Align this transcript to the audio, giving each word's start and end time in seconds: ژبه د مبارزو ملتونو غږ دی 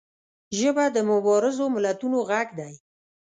ژبه 0.57 0.85
د 0.95 0.97
مبارزو 1.11 1.63
ملتونو 1.75 2.17
غږ 2.29 2.47
دی 2.59 2.73